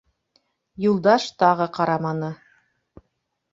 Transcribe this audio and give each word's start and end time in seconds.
Юлдаш 0.85 1.27
тағы 1.45 1.69
ҡараманы. 1.77 2.33